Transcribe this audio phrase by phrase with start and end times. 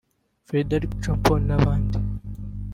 [0.47, 1.97] Frederic Chopin n’abandi